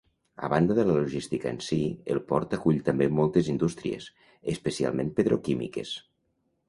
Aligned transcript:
A 0.45 0.47
banda 0.51 0.75
de 0.77 0.85
la 0.85 0.95
logística 0.99 1.51
en 1.55 1.59
si, 1.65 1.77
el 2.15 2.21
port 2.31 2.55
acull 2.59 2.81
també 2.87 3.09
moltes 3.19 3.51
indústries, 3.55 4.09
especialment 4.55 5.13
petroquímiques. 5.21 5.93